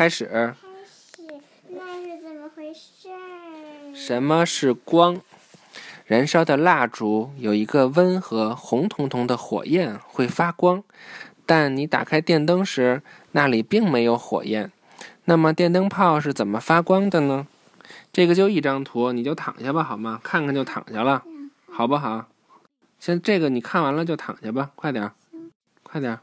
[0.00, 0.24] 开始。
[0.24, 0.54] 开始，
[1.68, 3.10] 那是怎么回事？
[3.92, 5.20] 什么是光？
[6.06, 10.82] 燃烧的蜡烛有一个温和红彤彤的火焰，会发光。
[11.44, 13.02] 但你打开电灯时，
[13.32, 14.72] 那里并没有火焰。
[15.26, 17.46] 那么电灯泡是怎么发光的呢？
[18.10, 20.18] 这个就一张图，你就躺下吧，好吗？
[20.24, 21.22] 看看就躺下了，
[21.70, 22.26] 好不好？
[22.98, 25.12] 先这个你看完了就躺下吧，快点儿，
[25.82, 26.20] 快点儿。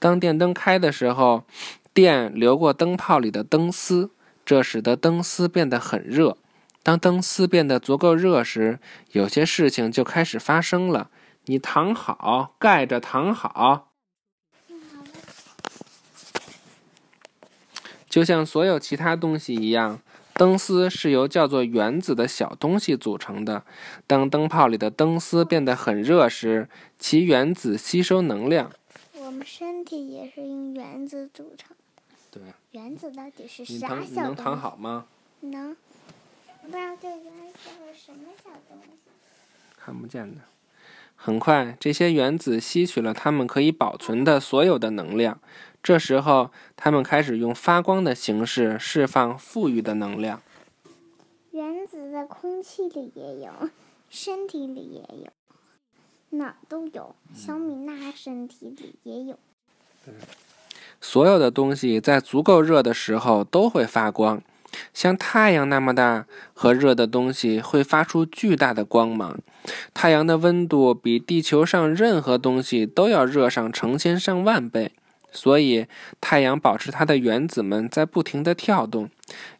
[0.00, 1.44] 当电灯开的时候，
[1.92, 4.10] 电流过灯泡里的灯丝，
[4.44, 6.36] 这使得灯丝变得很热。
[6.82, 8.78] 当灯丝变得足够热时，
[9.12, 11.10] 有些事情就开始发生了。
[11.46, 13.90] 你躺好，盖着躺好，
[18.08, 20.00] 就像所有其他东西一样。
[20.34, 23.64] 灯丝是由叫做原子的小东西组成的。
[24.06, 28.70] 当灯泡里的灯丝变得很热时，其原子吸收能量。
[29.14, 31.76] 我们身体也是用原子组成。
[32.30, 32.42] 对。
[32.72, 34.42] 原子到底是你啥小东西？
[34.42, 35.06] 躺好吗？
[35.40, 35.76] 能。
[36.62, 38.90] 不知道这原子是什么小东西？
[39.76, 40.42] 看不见的。
[41.16, 45.40] 很快，这些原子吸取了它们可以保存的所有的能量。
[45.82, 50.42] 这时候，它们开始用发光的形式释放富裕的能量。
[51.50, 53.70] 原子在空气里也有，
[54.08, 55.30] 身体里也有，
[56.38, 57.14] 哪儿都有。
[57.34, 59.38] 小米娜身体里也有。
[61.00, 64.42] 所有的东西在足够热的时候都会发光，
[64.92, 69.38] 像太阳那么大和热的东西会发出巨大的光芒。
[69.94, 74.92] 太阳的温度比地球上任何东西都要热上成千上万倍，
[75.32, 75.86] 所以
[76.20, 79.08] 太阳保持它的原子们在不停地跳动，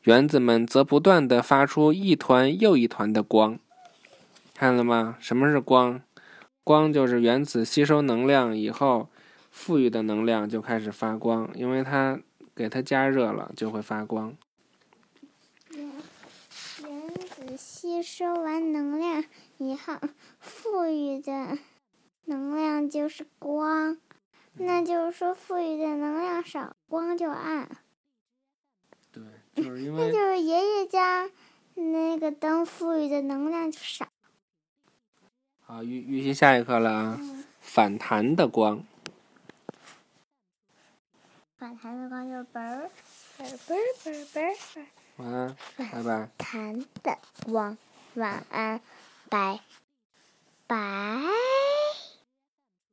[0.02, 3.58] 原子们则不断地发出一团又一团的光。
[4.54, 5.16] 看了吗？
[5.20, 6.02] 什么是光？
[6.62, 9.08] 光就是原子吸收能量以后。
[9.50, 12.20] 富裕的能量就开始发光，因为它
[12.54, 14.34] 给它加热了，就会发光。
[15.70, 15.90] 原
[16.82, 19.24] 原子吸收完能量
[19.58, 19.94] 以后，
[20.38, 21.58] 富裕的
[22.24, 23.98] 能量就是光，
[24.54, 27.68] 那就是说富裕的能量少，光就暗。
[29.12, 29.22] 对，
[29.56, 31.28] 就是因为那就是爷爷家
[31.74, 34.06] 那个灯富裕的能量就少。
[35.62, 37.16] 好，预预习下一课了啊！
[37.20, 38.84] 嗯，反弹的光，
[41.76, 42.90] 反弹的光就是嘣儿
[43.38, 44.36] 嘣儿嘣儿嘣儿嘣
[44.76, 44.86] 儿。
[45.16, 46.28] 晚安，拜拜。
[46.38, 47.76] 弹的光，
[48.14, 48.80] 晚安，
[49.28, 49.60] 拜
[50.66, 50.76] 拜。